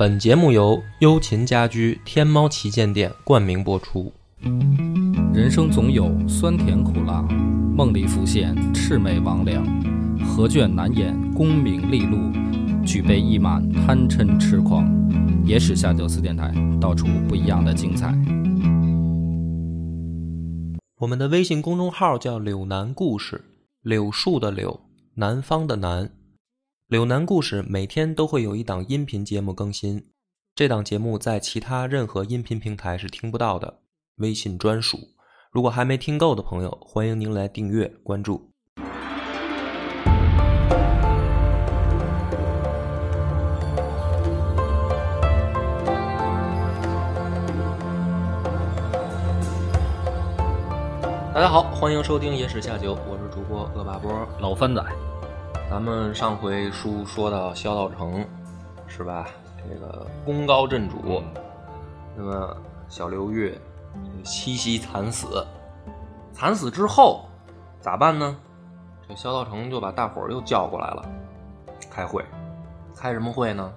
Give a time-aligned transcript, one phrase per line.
[0.00, 4.10] 本节目由优琴家居天猫旗舰店冠名播出。
[5.34, 7.20] 人生总有酸甜苦辣，
[7.76, 9.62] 梦里浮现魑魅魍魉，
[10.24, 12.16] 何卷难掩功名利禄，
[12.82, 14.90] 举杯一满贪嗔痴狂。
[15.44, 18.10] 野史下酒四电台，道出不一样的精彩。
[20.96, 23.44] 我们的微信公众号叫“柳南故事”，
[23.84, 24.80] 柳树的柳，
[25.16, 26.10] 南方的南。
[26.90, 30.08] 柳南故事每天都会有一档音频节目更新，
[30.56, 33.78] 这档节目在其他任何音频平台是听不到的，
[34.16, 34.98] 微信专属。
[35.52, 38.50] 如果还没听够的朋友，欢迎您来订阅关注。
[51.32, 54.28] 大家好，欢迎收听《野史下酒》，我是主播恶霸波。
[54.40, 54.84] 老番仔，
[55.70, 58.26] 咱们上回书说到萧道成，
[58.88, 59.28] 是吧？
[59.56, 61.22] 这个功高震主，
[62.16, 62.56] 那么
[62.88, 63.56] 小刘越
[64.24, 65.46] 七夕惨死，
[66.32, 67.24] 惨死之后
[67.80, 68.36] 咋办呢？
[69.08, 71.08] 这萧道成就把大伙儿又叫过来了，
[71.88, 72.24] 开会，
[72.96, 73.72] 开什么会呢？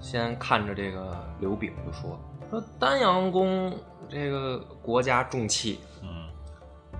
[0.00, 3.70] 先看着这个刘炳就说说丹阳宫
[4.08, 6.08] 这个国家重器，嗯，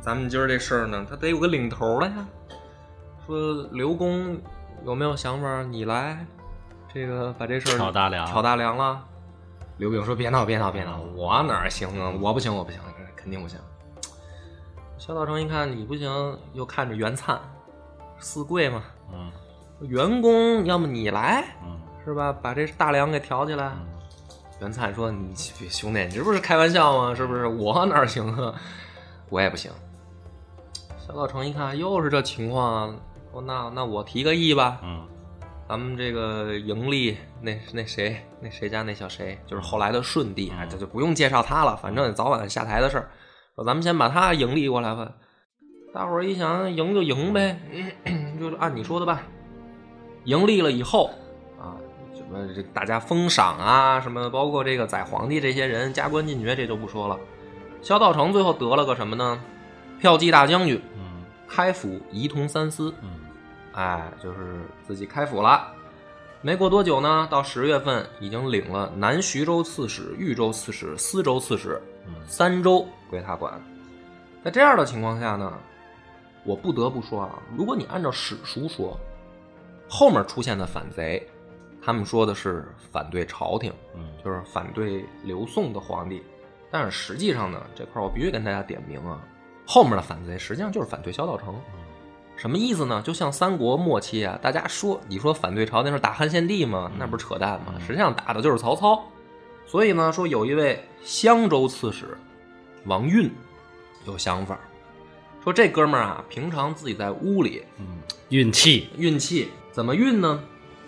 [0.03, 2.29] 咱们今儿这事儿呢，他得有个领头了呀。
[3.29, 4.41] 说刘工
[4.87, 5.63] 有没有想法？
[5.63, 6.25] 你来，
[6.91, 9.05] 这个把这事儿挑大梁挑大梁了。
[9.77, 12.11] 刘炳说：“别闹，别闹，别闹，我哪行啊？
[12.23, 12.81] 我不行，我不行，
[13.15, 13.61] 肯定不行。”
[14.97, 16.11] 萧道成一看你不行，
[16.55, 17.39] 又看着袁灿，
[18.19, 19.31] 四贵嘛，嗯
[19.81, 22.33] 袁公，要么你来，嗯是吧？
[22.33, 23.67] 把这大梁给挑起来。
[23.67, 23.87] 嗯
[24.61, 25.35] 袁灿说：“你
[25.69, 27.15] 兄弟，你这不是开玩笑吗？
[27.15, 27.47] 是不是？
[27.47, 28.55] 我哪行啊？
[29.29, 29.71] 我也不行。”
[30.99, 32.93] 萧道成一看又是这情况，
[33.33, 35.07] 说：“那那我提个议吧，嗯
[35.69, 43.11] 咱们这个盈利那那谁那谁家那小谁，就是后来的顺帝，哎，这就不用介绍他了，反正早晚下台的事儿。
[43.55, 45.13] 说咱们先把他盈利过来吧。
[45.93, 47.61] 大伙儿一想，赢就赢呗，
[48.41, 49.19] 就是按你说的办。
[50.25, 51.11] 盈利了以后
[51.61, 51.77] 啊，
[52.15, 57.19] 什么这大家封赏啊，什么包括这个宰皇帝这些人加官进爵，这就不说了。
[57.83, 59.39] 萧道成最后得了个什么呢？
[60.01, 62.95] 骠骑大将军、嗯开府仪同三司。
[63.03, 63.09] 嗯
[63.73, 65.73] 哎，就是自己开府了。
[66.41, 73.61] 没过多久呢，到十月份已经领了南徐州刺史、豫州刺史、司州刺史，嗯三州归他管。
[74.45, 75.53] 在这样的情况下呢，
[76.45, 78.97] 我不得不说啊，如果你按照史书说，
[79.89, 81.29] 后面出现的反贼，
[81.83, 86.23] 他们说的是反对朝廷，嗯就是反对刘宋的皇帝。
[86.71, 89.21] 但是实际上呢，这块我必须跟大家点明啊，
[89.67, 91.61] 后面的反贼实际上就是反对萧道成。
[92.39, 93.03] 什么意思呢？
[93.03, 96.89] 就像三国末期啊，大家说你说反对朝廷是打汉献帝吗？
[96.97, 97.75] 那不是扯淡吗？
[97.85, 99.05] 实际上打的就是曹操。
[99.67, 102.17] 所以呢，说有一位襄州刺史
[102.85, 103.29] 王运
[104.07, 104.57] 有想法，
[105.43, 110.41] 说这哥们儿啊，平常自己在屋里嗯，运气，运气怎么运呢？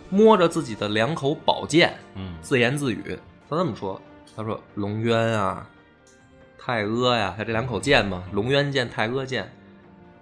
[0.09, 3.19] 摸着自己的两口宝剑，嗯自言自语。
[3.49, 4.01] 他这么说
[4.37, 5.69] ：“他说龙渊啊，
[6.57, 9.53] 太阿呀，他这两口剑嘛，龙渊剑、太阿剑。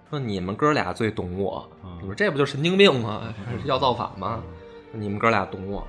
[0.09, 1.69] 说你们哥俩最懂我。
[1.83, 3.21] 嗯你说这不就神经病吗？
[3.65, 4.39] 要造反吗？
[4.91, 5.85] 你们哥俩懂我。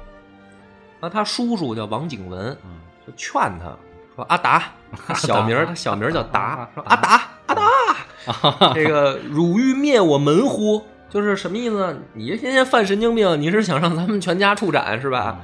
[1.01, 3.75] 那他叔叔叫王景文，嗯就劝他
[4.15, 4.73] 说：“阿达，
[5.15, 10.83] 小名儿他小名儿叫达，说阿达阿达，这个汝欲灭我门乎？
[11.09, 11.97] 就是什么意思呢？
[12.13, 15.39] 你这天天犯神经病，你是想让咱们全家处斩是吧？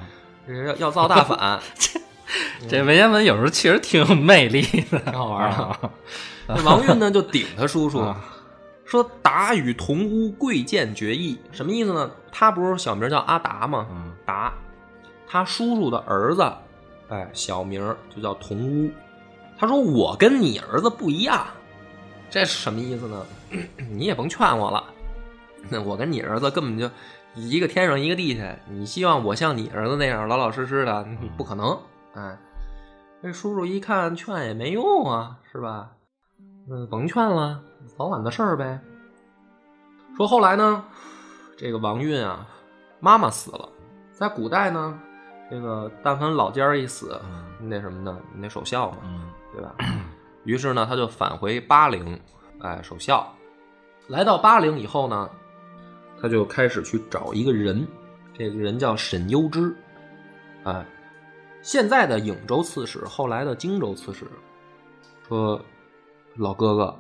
[0.46, 1.58] 要要造大反，
[2.68, 5.50] 这文言文有时候确实挺有魅力的，挺好玩
[6.46, 8.20] 的王运呢就顶他叔叔啊，
[8.86, 12.10] 说达与同屋贵贱决议，什么意思呢？
[12.30, 13.86] 他不是小名叫阿达吗？
[13.90, 14.54] 嗯达，
[15.26, 16.50] 他叔叔的儿子，
[17.08, 18.90] 哎，小名就叫同屋。
[19.58, 21.44] 他说我跟你儿子不一样，
[22.30, 23.26] 这是什么意思呢？
[23.90, 24.84] 你也甭劝我了，
[25.68, 26.88] 那我跟你儿子根本就
[27.34, 28.56] 一个天上一个地下。
[28.68, 31.04] 你希望我像你儿子那样老老实实的，
[31.36, 31.76] 不可能。
[32.14, 32.38] 哎，
[33.20, 35.90] 这叔叔一看劝也没用啊，是吧？
[36.68, 38.80] 嗯，甭劝了，早晚的事儿呗。
[40.16, 40.84] 说后来呢，
[41.56, 42.46] 这个王运啊，
[43.00, 43.68] 妈妈死了，
[44.12, 44.98] 在古代呢，
[45.50, 47.20] 这个但凡老家儿一死，
[47.60, 49.74] 那什么呢，你得守孝嘛，嗯对吧？
[50.44, 52.18] 于是呢，他就返回巴陵，
[52.60, 53.30] 哎，守孝。
[54.08, 55.28] 来到巴陵以后呢，
[56.20, 57.86] 他就开始去找一个人，
[58.32, 59.74] 这个人叫沈攸之，
[60.64, 60.86] 哎，
[61.60, 64.24] 现在的颍州刺史，后来的荆州刺史，
[65.28, 65.60] 说
[66.36, 66.98] 老哥哥，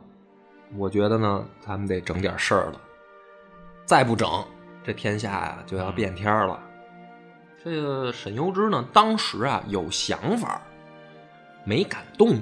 [0.74, 2.80] 我觉得呢，咱们得整点事儿了，
[3.84, 4.28] 再不整，
[4.82, 6.60] 这天下呀就要变天儿了。
[7.62, 10.60] 这个沈攸之呢，当时啊有想法，
[11.64, 12.40] 没敢动。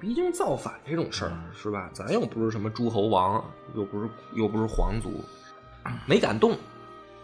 [0.00, 1.88] 毕竟造反这种事儿是吧？
[1.92, 3.44] 咱又不是什么诸侯王，
[3.74, 5.24] 又不是又不是皇族，
[6.06, 6.56] 没敢动。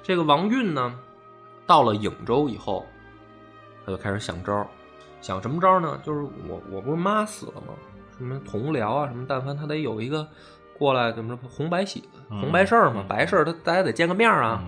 [0.02, 0.96] 这个王运呢，
[1.66, 2.86] 到了颍州以后，
[3.84, 4.64] 他就开始想招
[5.20, 6.00] 想什么招呢？
[6.04, 7.74] 就是我我不是妈死了吗？
[8.19, 10.29] 什么同僚啊，什么但凡他得有一个
[10.76, 14.62] 过来怎么着红白喜红白事儿嘛，白事儿他大家得见个面啊。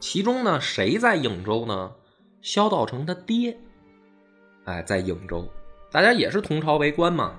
[0.00, 1.92] 其中呢，谁在颍州呢？
[2.40, 3.56] 萧道成他爹，
[4.64, 5.48] 哎，在颍州。
[5.92, 7.36] 大家也是同朝为官嘛，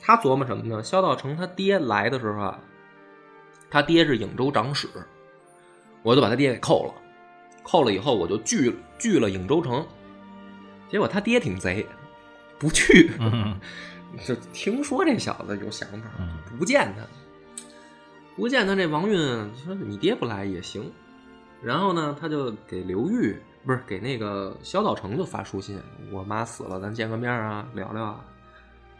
[0.00, 0.82] 他琢磨什么呢？
[0.82, 2.58] 萧道成他爹来的时候啊，
[3.70, 4.88] 他爹是颍州长史，
[6.02, 6.94] 我就把他爹给扣了，
[7.62, 9.86] 扣了以后我就拒拒了颍州城，
[10.88, 11.86] 结果他爹挺贼，
[12.58, 13.10] 不去，
[14.24, 16.08] 就听说这小子有想法，
[16.58, 17.64] 不见他，
[18.36, 19.18] 不见他这王运
[19.56, 20.90] 说你爹不来也行，
[21.62, 23.36] 然后呢，他就给刘玉。
[23.64, 25.76] 不是给那个萧道成就发书信，
[26.12, 28.24] 我妈死了，咱见个面啊，聊聊啊。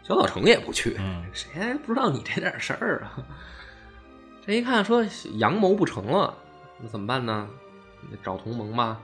[0.03, 0.99] 萧道成也不去，
[1.31, 3.23] 谁还不知道你这点事儿啊？
[4.45, 5.05] 这一看说
[5.35, 6.37] 阳谋不成了，
[6.81, 7.47] 那怎么办呢？
[8.21, 8.99] 找同盟吧。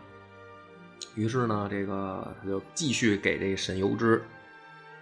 [1.16, 4.22] 于是呢，这个他就继续给这沈攸之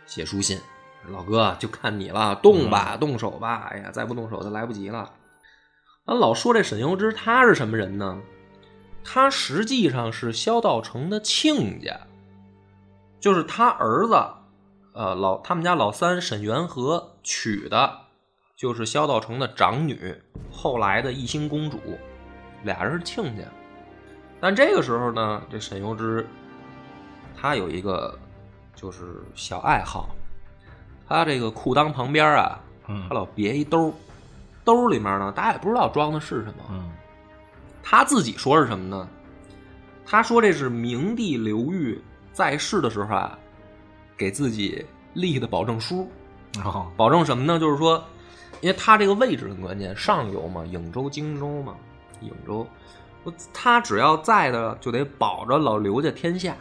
[0.06, 0.60] 写书信，
[1.10, 3.68] 老哥就看你了，动吧，动手吧。
[3.72, 5.12] 哎呀，再不动手就来不及了。
[6.06, 8.22] 咱老说这沈攸之他是什么人呢？
[9.04, 12.00] 他实际上是萧道成的亲家，
[13.20, 14.14] 就是他儿子，
[14.94, 17.98] 呃，老他们家老三沈元和娶的，
[18.56, 20.16] 就是萧道成的长女，
[20.52, 21.80] 后来的义兴公主，
[22.64, 23.44] 俩人是亲家。
[24.40, 26.28] 但这个时候呢，这沈攸之，
[27.36, 28.18] 他有一个
[28.76, 30.10] 就是小爱好，
[31.12, 32.60] 他这个裤裆旁边啊，
[33.08, 33.94] 他老别一兜，
[34.64, 36.84] 兜里面呢，大家也不知道装的是什么。
[37.84, 39.08] 他自己说是什么呢？
[40.06, 43.38] 他说这是明帝刘裕在世的时候啊，
[44.16, 46.10] 给自己立的保证书。
[46.96, 47.60] 保证什么呢？
[47.60, 48.02] 就是说，
[48.62, 51.76] 因为他这个位置很关键，上游嘛，颍州、荆州嘛，
[52.22, 52.66] 颍州，
[53.54, 56.56] 他只要在的，就得保着老刘家天下。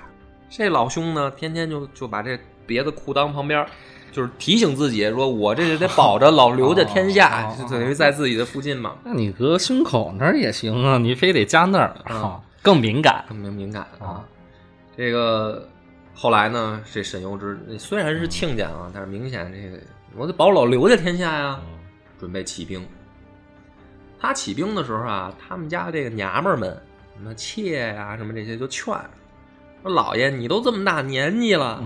[0.49, 3.65] 这老兄呢，天天就就把这别的裤裆旁边。
[4.13, 8.95] 就是提醒自己，说我这得保着老刘家天下，就等于在自己的附近嘛。
[9.05, 14.25] 那你搁胸口那儿也行啊，你非得加那儿啊，更敏感，更敏感啊。
[14.97, 15.69] 这个
[16.15, 19.83] 后来呢，这沈攸之虽然是亲家啊，但是明显这个
[20.17, 21.61] 我得保老刘家天下呀，
[22.19, 22.85] 准备起兵。
[24.21, 26.71] 他起兵的时候啊，他们家这个娘们儿们，
[27.17, 28.93] 什么妾呀，什么这些就劝
[29.83, 31.83] 说老爷，你都这么大年纪了，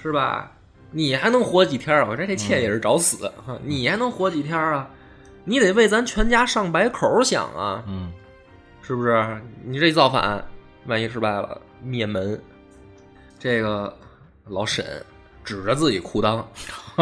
[0.00, 0.52] 是吧？
[0.96, 2.06] 你还能活几天啊？
[2.08, 3.30] 我这这妾也是找死！
[3.64, 4.88] 你还能活几天啊？
[5.44, 7.82] 你得为咱全家上百口想啊！
[7.88, 8.12] 嗯，
[8.80, 9.42] 是不是？
[9.64, 10.42] 你这一造反，
[10.86, 12.40] 万一失败了，灭门。
[13.40, 13.92] 这个
[14.46, 15.04] 老沈
[15.44, 16.42] 指着自己裤裆，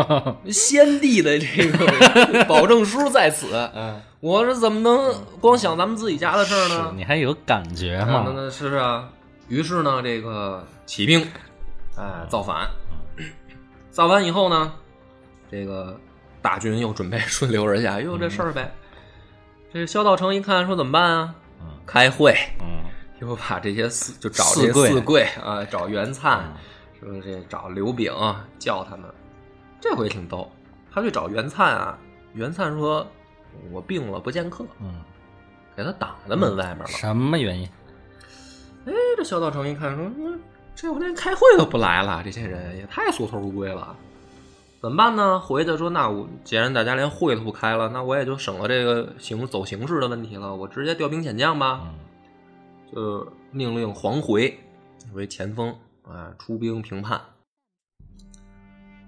[0.50, 3.46] 先帝的这个保证书在此。
[3.76, 6.92] 嗯，我这怎么能光想咱们自己家的事儿呢？
[6.96, 8.24] 你还有感觉吗？
[8.26, 9.08] 那那是啊。
[9.48, 11.20] 于是呢，这个起兵，
[11.96, 12.68] 哎，造反。
[13.92, 14.72] 造完以后呢，
[15.50, 16.00] 这个
[16.40, 18.74] 大军又准备 顺流而下，又这事儿呗。
[19.72, 21.34] 这萧道成一看，说怎么办啊？
[21.86, 22.34] 开会，
[23.20, 26.52] 又把这些四就找这四贵啊，找袁灿，
[26.98, 28.12] 说这找刘炳
[28.58, 29.04] 叫他们。
[29.78, 30.50] 这回挺逗，
[30.90, 31.98] 他去找袁灿啊。
[32.32, 33.06] 袁灿说
[33.70, 35.02] ：“我病了，不见客。”嗯，
[35.76, 36.86] 给他挡在门外面了。
[36.86, 37.68] 什么原因？
[38.86, 40.10] 哎，这萧道成一看说。
[40.74, 43.96] 这回连开会都不来了，这些人也太缩头乌龟了，
[44.80, 45.38] 怎么办呢？
[45.38, 51.88] 回去说，那我既然大家连会都不开了，那我也就省了这个形走形式的问题了，我直接调兵遣将吧，
[52.92, 54.58] 就命令黄回
[55.12, 57.20] 为前锋啊，出兵平叛。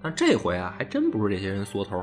[0.01, 2.01] 但这回啊，还真不是这些人缩头，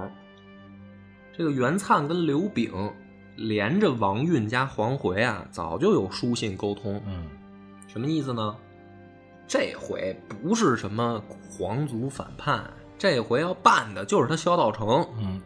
[1.33, 2.93] 这个袁灿跟刘炳
[3.37, 7.27] 连着王运加黄回啊，早就有书信沟通，嗯，
[7.87, 8.55] 什么意思呢？
[9.53, 12.65] 这回不是什么皇族反叛，
[12.97, 15.07] 这回要办的就是他萧道成。
[15.19, 15.43] 嗯，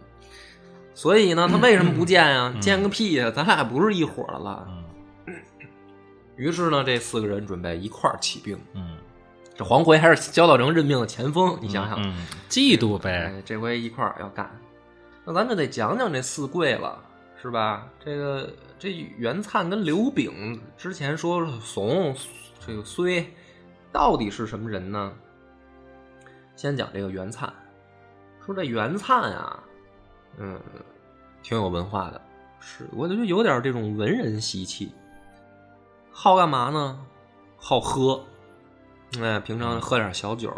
[0.95, 2.55] 所以呢，他为什么 不见呀？
[2.61, 3.33] 见个屁呀！
[3.35, 4.65] 咱俩不是一伙的了。
[6.37, 8.57] 于是呢，这四个人准备一块儿起兵。
[8.75, 8.97] 嗯，
[9.57, 12.01] 这黄回还是萧道成任命的前锋，你想想，
[12.49, 13.43] 嫉妒呗。
[13.45, 14.49] 这回一块儿要干，
[15.25, 16.97] 那咱就得讲讲这四贵了，
[17.43, 17.89] 是吧？
[18.05, 22.15] 这个这袁灿跟刘炳之前说怂，
[22.65, 23.29] 这个虽。
[23.93, 25.13] 到底是什么人呢？
[26.55, 27.53] 先讲这个袁灿，
[28.45, 29.63] 说这袁灿啊，
[30.39, 30.61] 嗯，
[31.43, 32.21] 挺有文化的，
[32.61, 34.93] 是我觉得有点这种文人习气。
[36.11, 36.99] 好干嘛呢？
[37.57, 38.25] 好喝，
[39.21, 40.53] 哎，平常喝点小酒。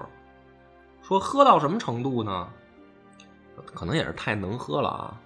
[1.03, 2.49] 说喝到什么程度呢？
[3.75, 5.21] 可能也是太能喝了啊。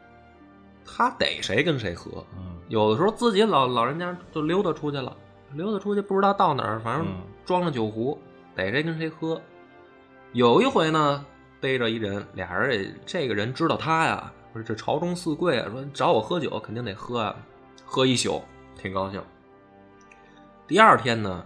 [0.85, 5.17] 他逮谁跟谁喝，嗯有的时候自己老老人家就溜达出去了，
[5.55, 8.19] 溜达出去不知道到哪儿，反正嗯装着酒壶，
[8.55, 9.41] 逮谁跟谁喝。
[10.33, 11.25] 有一回呢，
[11.61, 17.37] 逮着一人，俩人也这个人知道他呀，说这朝中四贵啊，说找我喝酒肯定得喝啊，
[17.85, 18.43] 喝一宿，
[18.77, 19.23] 挺高兴。
[20.67, 21.45] 第二天呢，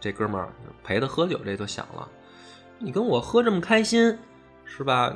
[0.00, 0.48] 这哥们儿
[0.82, 2.08] 陪他喝酒，这就想了，
[2.78, 4.18] 你跟我喝这么开心，
[4.64, 5.14] 是吧？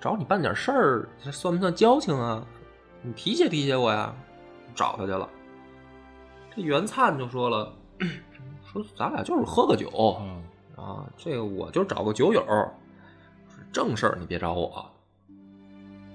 [0.00, 2.44] 找你办点事儿，这算不算交情啊？
[3.00, 4.14] 你提携提携我呀，
[4.74, 5.28] 找他去了。
[6.56, 7.72] 这袁灿就说了，
[8.72, 10.42] 说咱俩就是喝个酒，嗯
[10.76, 12.44] 啊，这个我就找个酒友，
[13.72, 14.90] 正事儿你别找我。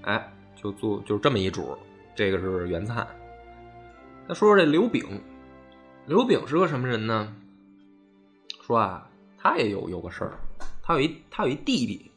[0.04, 1.78] 哎，就做就这么一主，
[2.16, 3.06] 这个是袁灿。
[4.28, 5.22] 再说说这刘炳，
[6.06, 7.36] 刘炳是个什么人呢？
[8.62, 10.40] 说啊，他也有有个事儿，
[10.82, 12.12] 他有一他有一弟弟，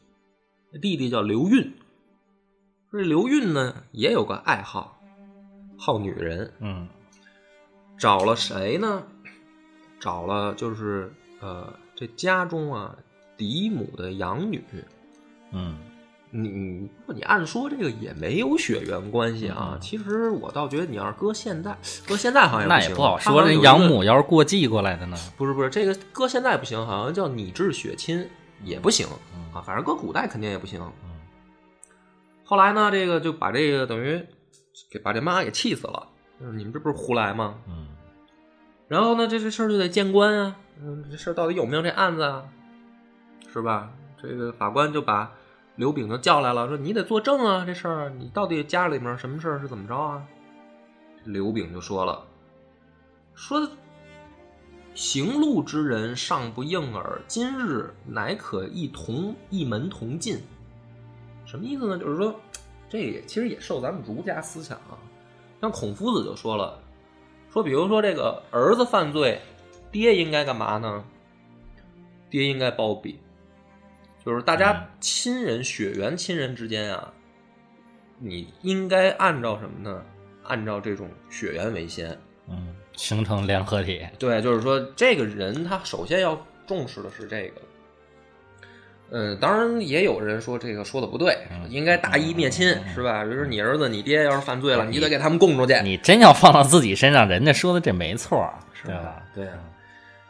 [0.79, 1.73] 弟弟叫刘运。
[2.89, 4.99] 说这刘运呢也有个爱好，
[5.77, 6.87] 好女人，嗯
[8.03, 9.01] 找了谁呢？
[9.97, 12.93] 找了就是呃，这家中啊
[13.37, 14.61] 嫡母的养女。
[15.53, 15.77] 嗯
[16.29, 19.69] 你你你按说这个也没有血缘关系啊。
[19.75, 23.23] 嗯其实我倒觉得你要是搁现在，搁现在好像行那也不好说。
[23.23, 25.15] 他好像有一个人养母要是过继过来的呢？
[25.37, 28.29] 不是不是这个搁现在不行，好像叫拟制血亲
[28.65, 29.61] 也不行嗯啊。
[29.61, 30.81] 反正搁古代肯定也不行。
[31.05, 31.09] 嗯
[32.43, 34.21] 后来呢，这个就把这个等于
[34.91, 36.09] 给把这妈给气死了。
[36.41, 37.55] 嗯，你们这不是胡来吗？
[37.69, 37.87] 嗯
[38.93, 42.45] 然后呢，这这事儿就得见官啊，嗯，这事儿到底有没有这案子啊？
[43.51, 43.89] 是吧？
[44.21, 45.31] 这个法官就把
[45.77, 50.21] 刘炳就叫来了，说你得作证啊，这事儿你到底家里面什么事儿是怎么着啊？
[51.23, 52.23] 刘炳就说了，
[53.33, 53.67] 说
[54.93, 60.39] 行路之人尚不应耳，今日乃可一同一门同进。
[61.45, 61.97] 什么意思呢？
[61.97, 62.39] 就是说，
[62.87, 64.93] 这也其实也受咱们儒家思想啊。
[65.59, 66.79] 像孔夫子就说了，
[67.53, 69.39] 说比如说这个儿子犯罪，
[69.91, 71.05] 爹应该干嘛呢？
[72.27, 73.19] 爹应该包庇，
[74.25, 77.13] 就是大家亲人、血缘亲人之间啊，
[78.17, 80.03] 你应该按照什么呢？
[80.41, 82.17] 按照这种血缘为先。
[82.49, 84.03] 嗯，形成联合体。
[84.17, 87.61] 对，就是说这个人他首先要重视的是这个。
[89.11, 93.23] 嗯，当然也有人说这个说的不对，嗯应该大义灭亲，是吧？
[93.23, 99.23] 比如说你儿子、你爹要是犯罪了，你你得给他们供出去，你真要放到自己身上，人家说的这没错儿，对吧？
[99.35, 99.59] 对啊，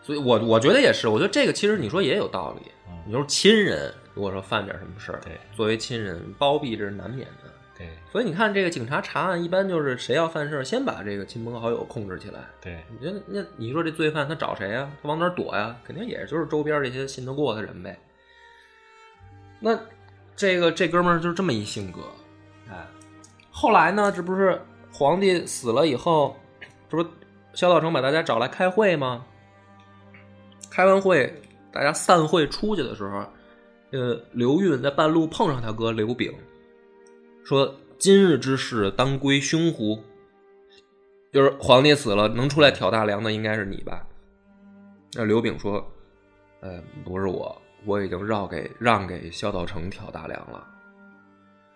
[0.02, 2.72] 所以我我觉得也是，我觉得这个其实你说也有道理。
[2.88, 7.52] 嗯你说亲人如果说犯点什么事儿，对作为亲人包庇这是难免的。
[7.78, 12.40] 对所以你看，这个警察查案一般就是谁要犯事儿，先把这个亲朋好友控制起来。
[12.62, 15.76] 对，你觉得那你说这罪犯他找谁呀、他往哪儿躲呀？
[15.84, 17.98] 肯定也就是周边这些信得过的人呗。
[19.66, 19.80] 那
[20.36, 22.02] 这个这哥们儿就是这么一性格，
[22.70, 22.86] 哎，
[23.50, 26.36] 后来呢，这不是皇帝死了以后，
[26.90, 27.10] 这不
[27.54, 29.26] 萧道成把大家找来开会吗？
[30.70, 31.34] 开完会，
[31.72, 33.26] 大家散会出去的时候，
[33.92, 36.34] 呃，刘运在半路碰上他哥刘炳，
[37.46, 39.98] 说：“今日之事当归兄乎？”
[41.32, 44.06] 就是皇帝死了，能出来挑大梁的应该是你吧？
[45.14, 45.90] 那刘炳说
[46.60, 50.66] ：“呃，不是我，我已经让给让给萧道成挑大梁了。”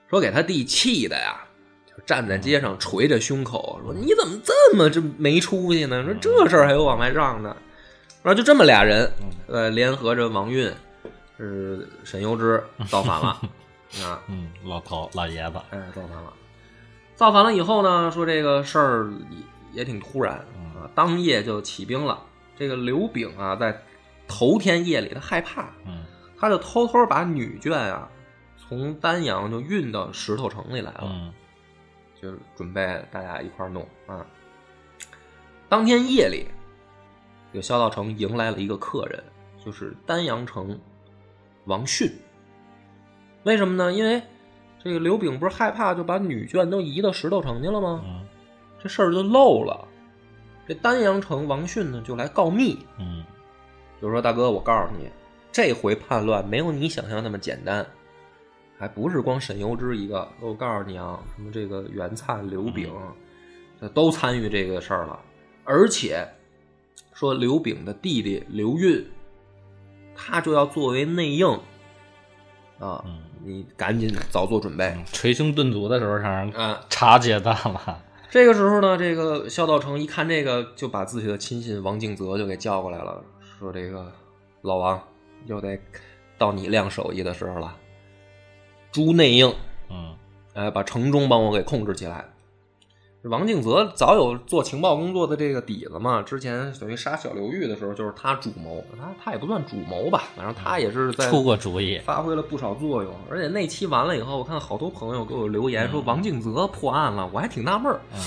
[0.09, 1.41] 说给他弟气的呀，
[1.85, 6.03] 就站在街上捶着胸口说：“你怎么这么这没出息呢？
[6.03, 7.49] 说这事儿还有往外让的。”
[8.23, 9.09] 然后就这么俩人，
[9.47, 10.71] 呃，联合着王运，
[11.37, 13.27] 是沈攸之造反了
[14.03, 14.21] 啊。
[14.27, 16.33] 嗯，老头老爷子，哎，造反了。
[17.15, 22.21] 造反了以后呢，说这个事儿也也挺突然嗯啊，当夜就起兵了。
[22.57, 23.81] 这个刘炳啊，在
[24.27, 26.03] 头天夜里他害怕，嗯
[26.39, 28.07] 他就偷偷把女眷啊
[28.57, 31.33] 从丹阳就运到石头城里来了，嗯
[32.21, 34.25] 就准备大家一块儿弄啊。
[35.69, 36.47] 当天夜里，
[37.51, 39.23] 这个萧道成迎来了一个客人，
[39.63, 40.79] 就是丹阳城
[41.65, 42.11] 王迅。
[43.43, 43.91] 为什么呢？
[43.91, 44.21] 因为
[44.83, 48.01] 这个刘炳不是害怕，就把女眷都移到石头城去了吗？
[48.05, 48.25] 嗯
[48.79, 49.87] 这事儿就漏了。
[50.67, 53.23] 这丹阳城王迅呢，就来告密，嗯
[54.01, 55.09] 就说：“大哥，我告诉你，
[55.51, 57.85] 这回叛乱没有你想象那么简单，
[58.77, 60.27] 还不是光沈攸之一个。
[60.39, 62.93] 我告诉你啊，什么这个袁灿、刘炳，
[63.81, 65.19] 这都参与这个事儿了。
[65.63, 66.27] 而且
[67.13, 69.05] 说刘炳的弟弟刘运，
[70.15, 71.47] 他就要作为内应
[72.79, 76.81] 啊，嗯你赶紧早做准备嗯捶胸顿足的时候，让人啊。
[76.89, 78.03] 察觉到了。
[78.29, 83.23] 这个时候呢，这个萧道成一看这个，就把自己的亲信王敬泽就给叫过来了，
[83.59, 84.11] 说：“这个
[84.61, 85.01] 老王
[85.45, 85.79] 又得
[86.37, 87.75] 到你亮手艺的时候了，
[88.91, 89.53] 诛内应，
[89.89, 90.15] 嗯
[90.53, 92.25] 哎，把城中帮我给控制起来。”
[93.23, 103.13] 王敬泽早有做情报工作的这个底子嘛，之前等于杀小刘玉的时候，就是他主谋，他他也不算主谋吧，反正他也是在出过主意，发挥了不少作用。
[103.29, 107.99] 而且那期完了以后，我看好多朋友给我留言说王敬泽破案了，我还挺纳闷儿。
[108.13, 108.19] 嗯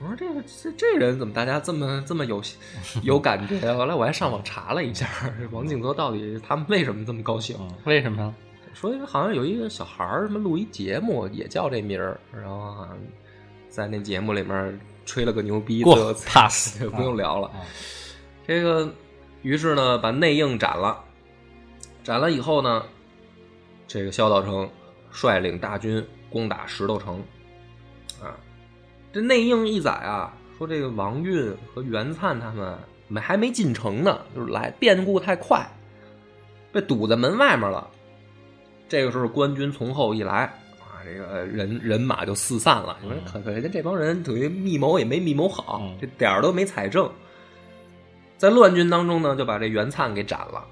[0.00, 2.42] 我说这个这这人怎么大家这么这么有
[3.02, 3.72] 有感觉？
[3.74, 5.08] 后来我还上网查了一下，
[5.50, 7.56] 王景泽到底他们为什么这么高兴？
[7.60, 8.32] 嗯，为什么呀？
[8.74, 12.98] 说好像有一个小孩儿什么录一节目也叫这名儿，然后好像
[13.68, 17.48] 在那节目里面吹了个牛逼，过 pass 就不用聊了。
[17.48, 17.60] 啊
[18.46, 18.92] 这个
[19.40, 21.02] 于是呢，把内应斩了，
[22.02, 22.84] 斩了以后呢，
[23.86, 24.68] 这个萧道成
[25.10, 27.24] 率领大军攻打石头城，啊，
[29.14, 35.64] 这内应一载啊，说这个王运和袁灿他们没还没进城呢，就是来变故太快，
[36.72, 37.88] 被堵在门外面了。
[38.88, 47.08] 这个时候官军从后一来，啊，这个人人马就四散了，因为可可见这帮人等于密谋也没密谋好，嗯这点儿都没踩正。
[48.36, 50.64] 在乱军当中呢，就把这袁灿给斩了。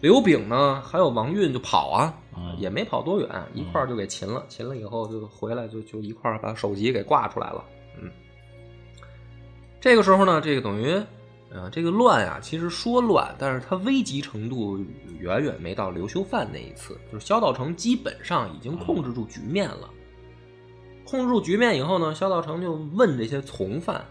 [0.00, 4.44] 刘炳呢，还有王运就跑啊，嗯也没跑多远，一块儿就给擒了。
[4.48, 7.64] 擒了以后就回来就就一块儿把首级给挂出来了。
[8.00, 8.10] 嗯，
[9.80, 11.00] 这个时候呢，这个等于，
[11.50, 14.78] 呃，这个乱啊，其实说乱，但是它危急程度
[15.18, 16.98] 远远没到刘修范那一次。
[17.12, 19.90] 就是萧道成基本上已经控制住局面了。
[21.04, 24.02] 控制住局面以后呢，萧道成就问这些从犯，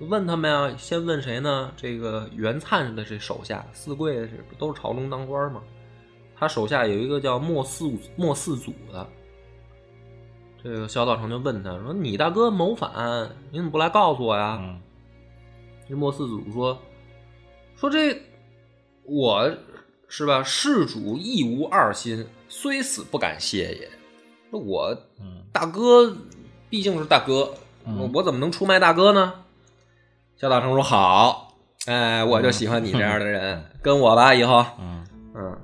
[0.00, 1.72] 问他们呀，先问谁呢？
[1.76, 5.62] 这个袁灿的这手下四贵这都是朝中当官嘛，
[6.38, 9.06] 他手下有一个叫莫四莫四祖的。
[10.62, 14.80] 这个萧道成就问他说：“你大哥谋反，你怎么不来告诉我呀？”嗯
[15.86, 16.78] 这莫四祖说
[17.76, 18.18] ：“说这
[19.02, 19.54] 我
[20.08, 20.42] 是吧？
[20.42, 23.90] 事主亦无二心，虽死不敢谢也。
[24.50, 26.16] 说我嗯大哥
[26.70, 27.52] 毕竟是大哥，
[27.84, 29.34] 嗯我我怎么能出卖大哥呢？”
[30.36, 31.54] 萧道成说：“好，
[31.84, 34.64] 哎，我就喜欢你这样的人，跟我吧，以后。
[34.80, 35.58] 嗯嗯，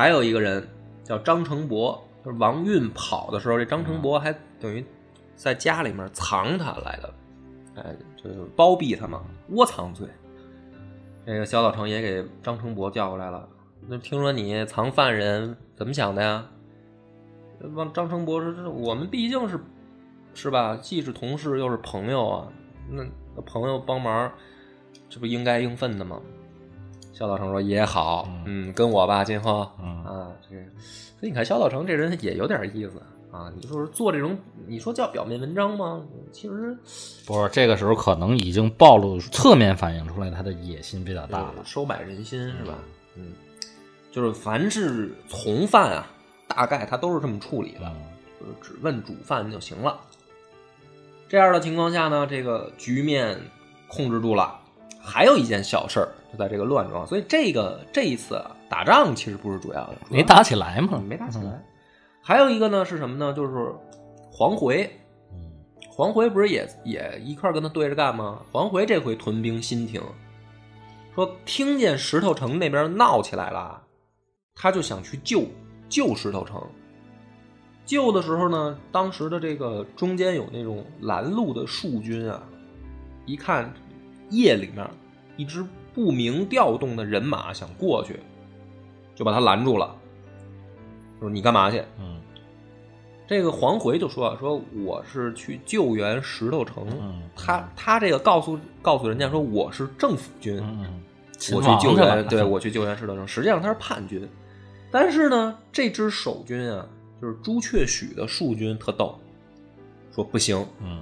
[0.00, 0.66] 还有一个人
[1.04, 4.82] 叫张成博，就是王运跑的时候，这张成博还等于
[5.36, 7.14] 在家里面藏他来的，
[7.74, 10.08] 哎，就是包庇他嘛，窝藏罪。
[11.26, 13.46] 这个萧道成也给张成博叫过来了，
[13.88, 16.46] 那听说你藏犯人，怎么想的呀？
[17.74, 19.60] 王张成博说：“这我们毕竟是
[20.32, 22.48] 是吧，既是同事又是朋友啊，
[22.88, 23.04] 那
[23.36, 24.32] 那朋友帮忙，
[25.10, 26.18] 这不应该应分的吗？”
[27.20, 30.62] 萧道成说：“也好，嗯，跟我吧，今后嗯啊，这个，
[31.18, 32.92] 所以你看萧道成这人也有点意思
[33.30, 33.52] 啊。
[33.54, 36.02] 你说是做这种，你说叫表面文章吗？
[36.32, 36.74] 其实
[37.26, 41.62] 不是这个时候可能已经暴露，侧面反映出来他的野心比较大了呃。
[41.62, 42.78] 收买人心是吧？
[43.16, 43.34] 嗯，
[44.10, 46.06] 就是凡是从犯啊，
[46.48, 47.96] 大概他都是这么处理的，嗯
[48.40, 50.00] 就是只问主犯就行了。
[51.28, 53.38] 这样的情况下呢，这个局面
[53.88, 54.58] 控制住了。
[55.02, 61.02] 还有一件小事儿，就在这个乱中，所以这个这一次啊打仗其实不是主要的，没打起来嘛？
[61.06, 61.62] 没打起来。
[62.22, 63.32] 还有一个呢是什么呢？
[63.32, 63.74] 就是
[64.30, 64.88] 黄回，
[65.32, 65.50] 嗯
[65.88, 68.40] 黄回不是也也一块跟他对着干吗？
[68.52, 70.02] 黄回这回屯兵新亭，
[71.14, 73.82] 说听见石头城那边闹起来了，
[74.54, 75.44] 他就想去救
[75.88, 76.62] 救石头城。
[77.86, 82.40] 救的时候呢，当时的这个中间有那种拦路的戍军啊，
[83.26, 83.72] 一看
[84.30, 84.88] 夜里面
[85.36, 88.18] 一支不明调动的人马想过去，
[89.14, 89.94] 就把他拦住了，
[91.18, 91.82] 说你干嘛去？
[91.98, 92.18] 嗯。
[93.26, 96.84] 这个黄回就说：“说我是去救援石头城。
[97.00, 97.22] 嗯。
[97.36, 101.00] 他他这个告诉告诉人家说我是政府军，嗯，
[101.52, 103.28] 我去救援，对我去救援石头城。
[103.28, 104.28] 实际上他是叛军，
[104.90, 106.84] 但是呢，这支守军啊，
[107.22, 109.16] 就是朱雀许的戍军特逗，
[110.12, 111.00] 说不行，嗯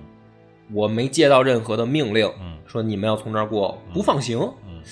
[0.72, 4.38] 我没接到任何的命令，嗯说你们要从这儿过，不放行。
[4.66, 4.82] 嗯，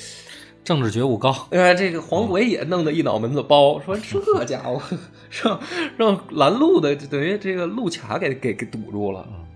[0.65, 1.31] 政治觉悟高。
[1.51, 4.81] 哎，这个黄鬼也弄得一脑门子包，说这 家伙
[5.31, 5.61] 让
[5.97, 9.27] 让拦路的，等于这个路卡给给给堵住了。
[9.31, 9.47] 嗯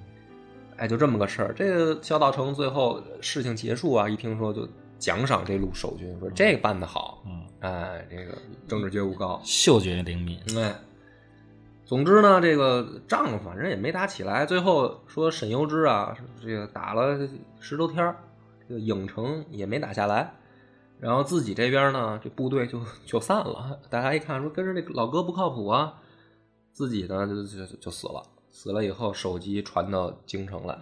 [0.76, 1.54] 哎，就这么个事儿。
[1.54, 4.66] 这个萧道成最后事情结束啊，一听说就
[4.98, 9.38] 奖赏这路守军，说这个办得好，嗯，哎，这个政治觉悟高。
[9.44, 10.38] 嗅觉灵敏。
[10.58, 10.74] 哎，
[11.90, 14.46] 总之呢，这个仗反正也没打起来。
[14.46, 17.18] 最后说沈攸之啊，这个打了
[17.58, 18.16] 十多天儿
[18.68, 20.32] 这个郢城也没打下来。
[21.00, 23.76] 然后自己这边呢，这部队就就散了。
[23.90, 25.94] 大家一看说跟着这个老哥不靠谱啊，
[26.70, 28.22] 自己呢就就就就死了。
[28.52, 30.78] 死了以后，手机传到京城来。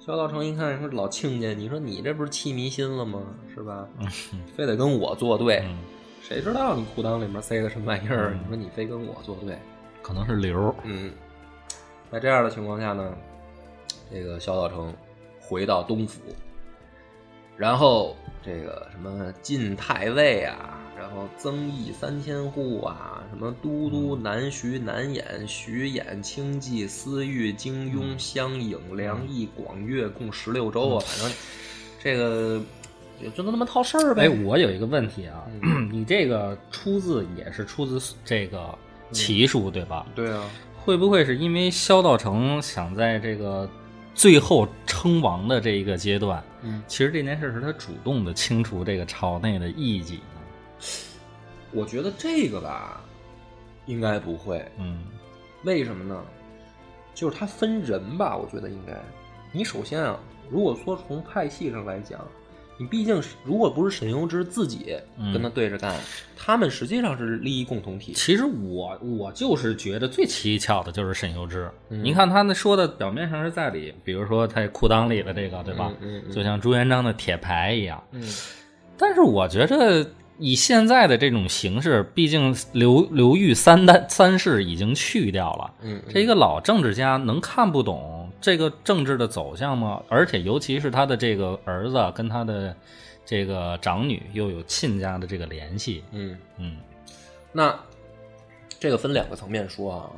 [0.00, 3.22] 萧道成一看说老亲家，你说你这不是气迷心了吗？
[3.54, 3.86] 是吧？
[4.00, 4.08] 嗯
[4.56, 5.78] 非得跟我作对，嗯，
[6.20, 8.32] 谁知道你裤裆里面塞的什么玩意儿？
[8.34, 9.56] 嗯你说你非跟我作对，
[10.06, 10.74] 可能是瘤儿。
[10.84, 11.10] 嗯，
[12.12, 13.12] 在这样的情况下呢，
[14.08, 14.94] 这个萧道成
[15.40, 16.20] 回到东府，
[17.56, 31.36] 然后这个什么晋太尉啊，然后增邑三千户啊，什么都督南徐、南兖、徐兖、清济、司狱、京庸、襄颍、梁益、广越，共十六州啊，反正
[31.98, 32.62] 这个
[33.20, 34.26] 就就那么套事儿呗。
[34.26, 35.44] 哎，我有一个问题啊，
[35.90, 38.72] 你这个出自也是出自这个
[39.12, 40.06] 奇书对吧？
[40.14, 40.42] 对啊，
[40.76, 43.68] 会不会是因为萧道成想在这个
[44.14, 50.40] 最后称王的这一个阶段，嗯，其实这件事是他主动的清除这个朝内的异己呢？
[51.72, 53.00] 我觉得这个吧，
[53.86, 54.64] 应该不会。
[54.78, 55.04] 嗯
[55.64, 56.22] 为什么呢？
[57.14, 58.92] 就是他分人吧，我觉得应该。
[59.52, 60.18] 你首先啊，
[60.50, 62.20] 如果说从派系上来讲，
[62.78, 65.94] 你毕竟是如果不是沈攸之自己嗯跟他对着干，
[66.36, 68.12] 他们实际上是利益共同体。
[68.12, 71.70] 其实我我就是觉得最蹊跷的就是沈攸之。
[71.88, 75.92] 嗯你看他那说的表面上是在理，比如说他裤裆里的这个，对吧？
[76.00, 78.02] 嗯嗯嗯就像朱元璋的铁牌一样。
[78.12, 78.22] 嗯
[78.98, 90.02] 但是我觉着以现在的这种形式，毕竟刘刘裕三代三世已经去掉了，嗯，这一个老政治家能看不懂这个政治的走向吗？
[90.08, 92.74] 而且尤其是他的这个儿子跟他的
[93.24, 96.76] 这个长女又有亲家的这个联系，嗯，嗯。
[97.52, 97.74] 那
[98.78, 100.10] 这个分两个层面说啊，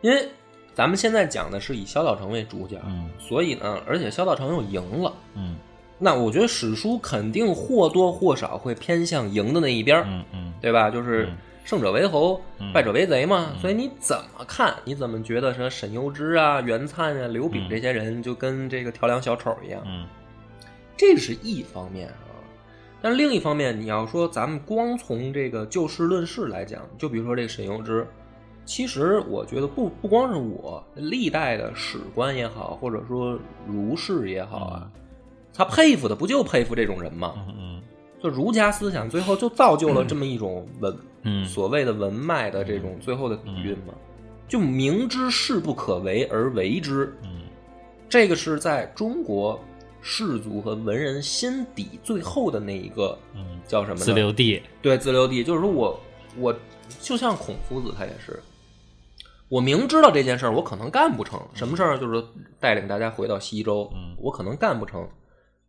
[0.00, 0.28] 因为
[0.74, 3.10] 咱们现在讲的是以萧道成为主角，嗯。
[3.18, 5.12] 所以呢，而且萧道成又赢了。
[5.34, 5.56] 嗯。
[5.98, 10.54] 那我觉得史书肯定或多或少会偏向赢的那一边，嗯嗯。
[10.62, 10.88] 对吧？
[10.88, 11.36] 就是嗯
[11.70, 13.52] 胜者为侯，嗯败者为贼嘛。
[13.60, 14.74] 所以你怎么看？
[14.84, 19.80] 你怎么觉得说沈攸之啊、袁灿啊、刘炳嗯这些人就跟这个调梁小丑一样？
[19.86, 20.04] 嗯
[20.96, 22.26] 这是一方面啊。
[23.00, 28.04] 但另一方面，你要说咱们光从这个就事论事来讲，就比如说这个沈攸之，
[28.64, 34.90] 其实我觉得不不光是我，历代的史官也好，或者说儒士也好啊，
[35.54, 37.34] 他佩服的不就佩服这种人吗？
[37.56, 37.80] 嗯
[38.22, 41.44] 就儒家思想最后就造就了这么一种文，嗯。
[41.44, 43.94] 所谓的文脉的这种最后的底蕴嘛。
[44.48, 47.42] 就明知事不可为而为之，嗯。
[48.08, 49.62] 这个是在中国
[50.02, 53.96] 士族和文人心底最后的那一个嗯，叫什么？
[53.96, 56.00] 自留地，对自留地，就是说我
[56.36, 56.52] 我
[57.00, 58.42] 就像孔夫子他也是，
[59.48, 61.96] 我明知道这件事儿我可能干不成，什么事儿？
[61.98, 62.20] 就是
[62.58, 64.16] 带领大家回到西周，嗯。
[64.18, 65.08] 我可能干不成，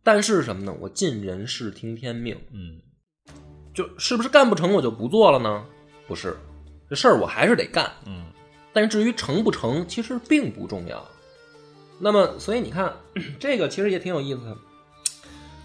[0.02, 0.74] 但是什么呢？
[0.80, 2.80] 我尽人事听天命，嗯
[3.74, 5.64] 就是不是干不成我就不做了呢？
[6.06, 6.36] 不是，
[6.90, 7.90] 这事儿我还是得干。
[8.06, 8.26] 嗯
[8.74, 11.06] 但至于成不成，其实并不重要。
[11.98, 12.90] 那么，所以你看，
[13.38, 14.56] 这个其实也挺有意思的，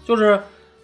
[0.04, 0.38] 就是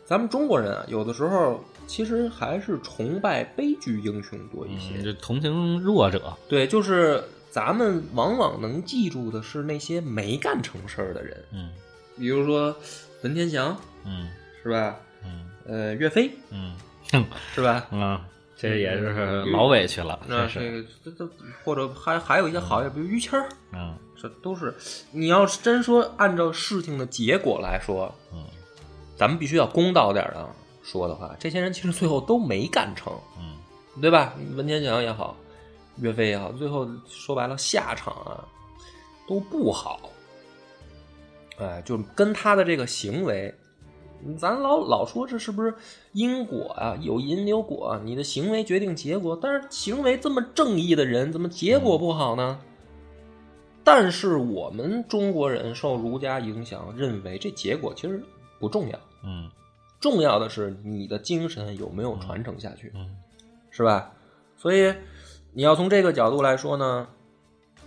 [0.07, 4.95] 咱们中国人啊，有的时候其实还是崇拜悲剧英雄多一些。
[4.97, 11.71] 嗯，就同情弱者，对，就是咱们往往能记住的是那些没干成事儿的人，嗯
[12.19, 12.75] 比如说
[13.23, 14.31] 文天祥，嗯
[14.63, 14.97] 是吧？
[15.25, 16.75] 嗯呃，岳飞，嗯
[17.55, 17.87] 是吧？
[17.91, 18.21] 嗯，
[18.57, 21.31] 这也是老委屈了，那这是，这个这这，
[21.65, 23.97] 或者还还有一些好一点，比如于谦儿，嗯。
[24.17, 24.75] 这都是
[25.13, 28.45] 你要是真说按照事情的结果来说，嗯。
[29.17, 30.49] 咱们必须要公道点的
[30.83, 33.57] 说的话，这些人其实最后都没干成，嗯。
[34.01, 34.33] 对吧？
[34.57, 35.37] 文天祥也好，
[35.99, 38.43] 岳飞也好，最后说白了下场啊
[39.29, 40.01] 都不好，
[41.59, 43.55] 哎，就跟他的这个行为，
[44.39, 45.75] 咱老老说这是不是
[46.13, 46.97] 因果啊？
[47.01, 52.59] 有因有果，你的行为决定结果，但是行为这么正义的人，怎么结果不好呢？
[53.85, 58.23] 但是我们中国人受儒家影响，认为这结果其实
[58.59, 59.51] 不重要，嗯
[60.01, 62.93] 重要的是你的精神有没有传承下去。
[62.95, 63.17] 嗯
[63.71, 64.13] 是吧？
[64.57, 64.95] 所以
[65.53, 67.09] 你要从这个角度来说呢，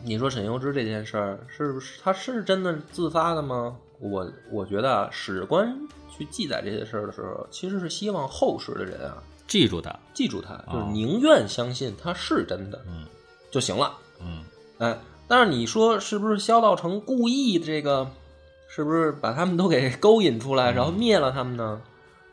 [0.04, 3.78] 你说沈攸之这件事儿是不是他是真的自发的吗？
[4.00, 5.76] 我我觉得啊，史官
[6.10, 13.06] 去记载这些事儿的时候，其实是希望后世的人啊记住他，记住他，就是哦宁愿相信他是真的嗯
[13.50, 13.98] 就行了。
[14.22, 14.44] 嗯
[14.78, 18.08] 哎，但是你说是不是萧道成故意这个，
[18.70, 21.82] 是不是把他们都给勾引出来，然后灭了他们呢？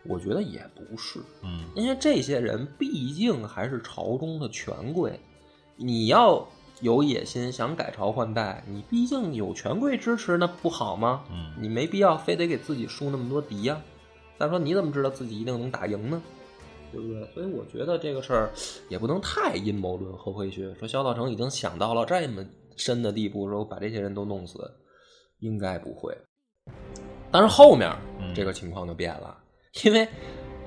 [0.07, 1.19] 我觉得也不是。
[1.43, 5.19] 嗯因为这些人毕竟还是朝中的权贵，
[5.77, 6.47] 你要
[6.85, 11.25] 有野心想改朝换代，你毕竟有权贵支持，那不好吗？
[11.31, 13.81] 嗯你没必要非得给自己树那么多敌呀、
[14.39, 16.23] 再说你怎么知道自己一定能打赢呢？
[16.93, 17.27] 对不对？
[17.33, 18.53] 所以我觉得这个事儿
[18.91, 20.75] 也不能太阴谋论、后会学。
[20.75, 22.45] 说萧道成已经想到了这么
[22.77, 24.71] 深的地步，说把这些人都弄死，
[25.39, 26.15] 应该不会。
[27.31, 29.35] 但是后面嗯这个情况就变了，
[29.85, 30.07] 因为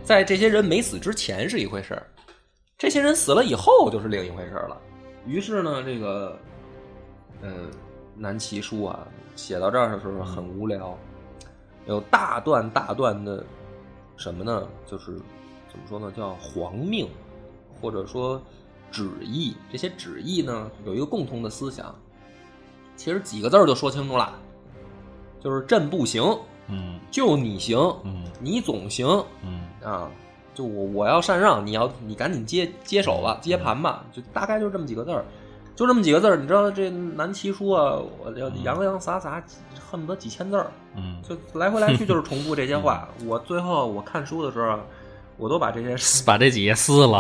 [0.03, 2.08] 在这些人没死之前是一回事儿，
[2.75, 4.82] 这些人死了以后就是另一回事儿了。
[5.27, 6.39] 于是呢，这个，
[7.41, 7.67] 呃，
[8.15, 10.97] 南齐书啊，写到这儿的时候很无聊，
[11.85, 13.45] 有大段大段的
[14.15, 14.67] 什么呢？
[14.85, 15.17] 就是
[15.69, 16.11] 怎么说呢？
[16.15, 17.09] 叫皇命，
[17.81, 18.41] 或者说
[18.89, 19.55] 旨意。
[19.69, 21.93] 这些旨意呢，有一个共同的思想，
[22.95, 24.33] 其实几个字儿就说清楚了，
[25.41, 26.23] 就是朕不行，
[26.69, 29.05] 嗯就你行，嗯你总行
[29.43, 30.09] 嗯啊！
[30.58, 35.24] 就我我要禅让，你要你赶紧接接手吧，接盘吧，就大概就这么几个字儿，
[35.76, 36.36] 就这么几个字儿。
[36.36, 39.43] 你知道这南齐书啊，我要洋洋洒洒
[39.88, 43.08] 恨不得几千字儿，嗯，就来回来去就是重复这些 话。
[43.24, 44.80] 我最后我看书的时候，
[45.38, 47.20] 我都把这些把这几页撕了，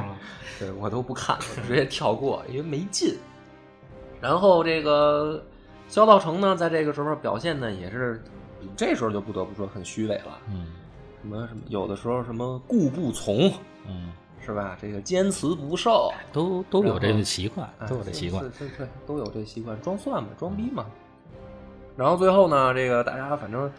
[0.58, 3.14] 对我都不看，我直接跳过，因为没劲。
[4.22, 5.44] 然后这个
[5.86, 8.22] 萧道成呢，在这个时候表现呢，也是
[8.74, 10.38] 这时候就不得不说很虚伪了。
[10.48, 10.66] 嗯
[11.22, 13.52] 什么什么，有的时候什么故不从，
[13.86, 14.12] 嗯，
[14.44, 14.76] 是吧？
[14.80, 20.86] 这个坚持不受，都都有这个习惯，哎都有这习惯对对对，都有这习惯，装蒜嘛，装逼嘛。
[21.96, 23.70] 然后最后呢，这个大家反正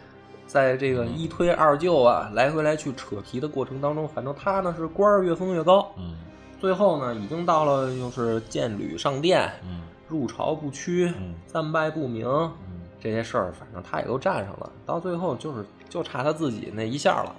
[0.45, 6.15] 在这个一推二就啊，来回来去扯皮的过程当中，反正他呢是官儿越封越高，嗯
[6.60, 14.69] 最后呢已经到了就是见履上殿，嗯入朝不趋，嗯战败不明，嗯这些事儿，反正他也都占上了。
[14.86, 17.36] 到最后就是就差他自己那一下了。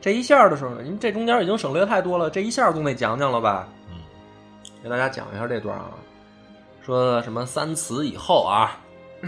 [0.00, 3.68] 这一下的时候呢，您这中间已经省略太多了，这一下总得讲讲了吧？
[3.90, 3.96] 嗯
[4.82, 5.90] 给大家讲一下这段啊，
[6.80, 8.78] 说什么三词以后啊，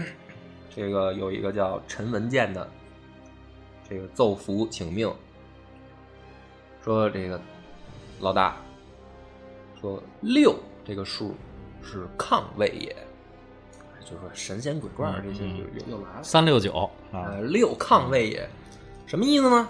[0.73, 2.69] 这个有一个叫陈文健的，
[3.89, 5.13] 这个奏服请命，
[6.81, 7.41] 说这个
[8.21, 8.55] 老大
[9.81, 11.35] 说六这个数
[11.83, 12.95] 是抗位也，
[14.09, 16.23] 就是说神仙鬼怪这些嗯就又又来了。
[16.23, 18.49] 三六九啊，呃，六抗位也，
[19.05, 19.67] 什么意思呢？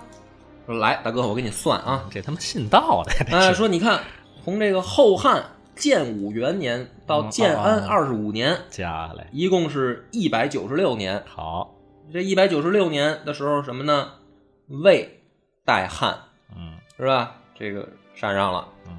[0.66, 4.02] 说来，大哥，我给你算啊，这他妈信道的，这呃，是说你看，
[4.44, 5.44] 从这个后汉
[5.76, 11.22] 建武元年到建安嗯二十五年，加来一共是一百九十六年。
[11.26, 11.76] 好，
[12.14, 14.10] 这一百九十六年的时候，什么呢？
[14.68, 15.22] 魏
[15.66, 16.18] 代汉
[16.56, 17.36] 嗯是吧？
[17.58, 18.68] 这个禅让了。
[18.88, 18.98] 嗯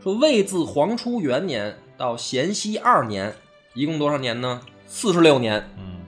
[0.00, 3.34] 说魏自黄初元年到咸熙二年，
[3.78, 4.60] 一共多少年呢？
[4.86, 5.64] 四十六年。
[5.78, 6.00] 嗯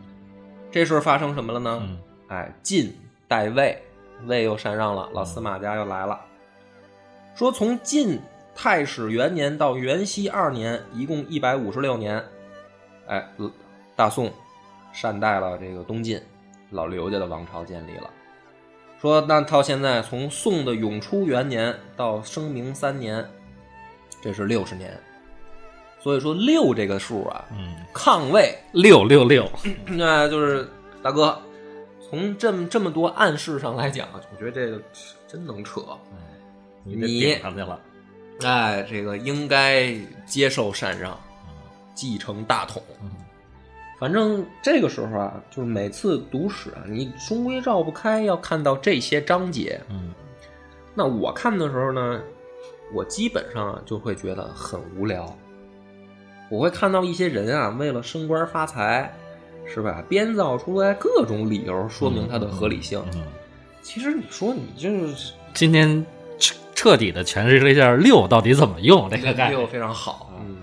[0.73, 1.79] 这时候发生什么了呢？
[1.81, 2.93] 嗯哎，晋
[3.29, 3.81] 代魏，
[4.27, 6.21] 魏又禅让了，老司马家又来了。
[7.37, 8.21] 说从晋
[8.57, 12.21] 太史元年到元熙二年，一共一百五十六年。
[13.07, 13.25] 哎，
[13.95, 14.33] 大宋
[14.93, 16.21] 善待了这个东晋，
[16.71, 18.11] 老刘家的王朝建立了。
[19.01, 23.25] 说那到现在，从宋的永初元年到生明三年，
[24.21, 25.01] 这是六十年。
[26.01, 29.47] 所以说六这个数啊，嗯，抗位六六六，
[29.87, 30.67] 那就是
[31.03, 31.39] 大哥，
[32.09, 34.83] 从这么这么多暗示上来讲，我觉得这个
[35.29, 35.83] 真能扯。
[36.83, 37.79] 你这你顶上去了，
[38.43, 41.19] 哎，这个应该接受禅让，
[41.95, 42.83] 继承大统。
[43.03, 43.11] 嗯
[43.99, 49.79] 反正这个时候啊，就是每次读史啊，你终归绕不开要看到这些章节。
[49.91, 50.15] 嗯
[50.95, 52.19] 那我看的时候呢，
[52.95, 55.37] 我基本上啊就会觉得很无聊。
[56.51, 59.11] 我会看到一些人啊，为了升官发财，
[59.65, 60.05] 是吧？
[60.09, 63.03] 编造出来各种理由说明它的合理性。
[63.15, 63.23] 嗯，
[63.81, 66.05] 其实你说你就是今天
[66.39, 70.57] 彻彻底的诠释了一下六到底怎么用这个概六念，非常好，嗯。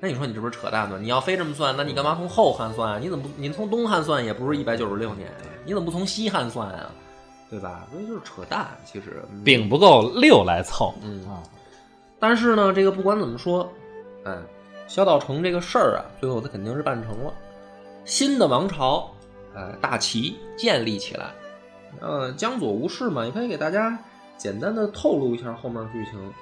[0.00, 0.98] 那你说你这不是扯淡吗？
[1.00, 2.98] 你要非这么算，那你干嘛从后汉算啊？
[2.98, 3.30] 你怎么不？
[3.36, 5.30] 你从东汉算也不是一百九十六年？
[5.64, 6.90] 你怎么不从西汉算啊？
[7.48, 7.86] 对吧？
[7.92, 11.42] 所以就是扯淡，其实饼不够六来凑，嗯啊，
[12.18, 13.72] 但是呢，这个不管怎么说，
[14.24, 14.36] 哎，
[14.86, 17.32] 萧道成这个事儿啊，最后他肯定是办成了。
[18.04, 19.10] 新的王朝，
[19.54, 21.26] 呃，大齐建立起来。
[22.00, 23.98] 呃，江左无事嘛，也可以给大家
[24.36, 26.32] 简单的透露一下后面剧情。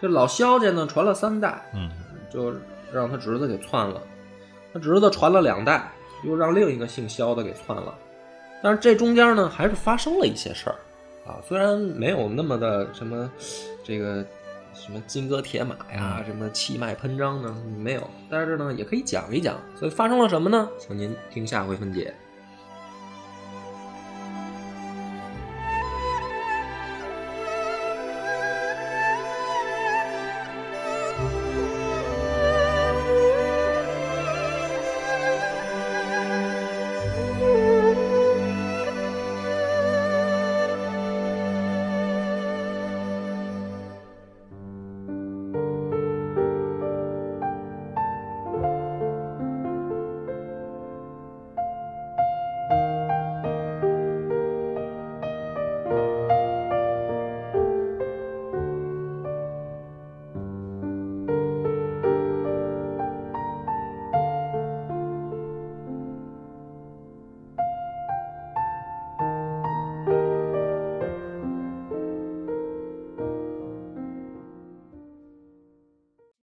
[0.00, 1.90] 这老萧家呢，传了三代，嗯
[2.32, 2.54] 就
[2.92, 4.00] 让他侄子给篡了。
[4.72, 5.90] 他侄子传了两代，
[6.24, 7.94] 又让另一个姓萧的给篡了。
[8.62, 10.76] 但是这中间呢，还是发生了一些事儿
[11.26, 13.30] 啊，虽然没有那么的什么
[13.82, 14.24] 这个
[14.72, 18.10] 什么金戈铁马呀，什么气脉喷张呢，没有。
[18.28, 19.60] 但是呢，也可以讲一讲。
[19.76, 20.68] 所以发生了什么呢？
[20.78, 22.14] 请您听下回分解。